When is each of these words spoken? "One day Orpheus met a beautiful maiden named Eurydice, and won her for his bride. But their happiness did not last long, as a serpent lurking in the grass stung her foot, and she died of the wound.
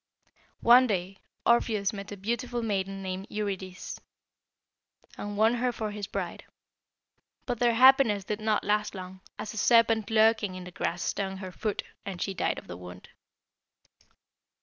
"One 0.61 0.87
day 0.87 1.17
Orpheus 1.45 1.93
met 1.93 2.11
a 2.11 2.17
beautiful 2.17 2.63
maiden 2.63 3.03
named 3.03 3.27
Eurydice, 3.29 3.99
and 5.15 5.37
won 5.37 5.53
her 5.53 5.71
for 5.71 5.91
his 5.91 6.07
bride. 6.07 6.43
But 7.45 7.59
their 7.59 7.75
happiness 7.75 8.23
did 8.23 8.41
not 8.41 8.63
last 8.63 8.95
long, 8.95 9.21
as 9.37 9.53
a 9.53 9.57
serpent 9.57 10.09
lurking 10.09 10.55
in 10.55 10.63
the 10.63 10.71
grass 10.71 11.03
stung 11.03 11.37
her 11.37 11.51
foot, 11.51 11.83
and 12.03 12.19
she 12.19 12.33
died 12.33 12.57
of 12.57 12.65
the 12.65 12.77
wound. 12.77 13.09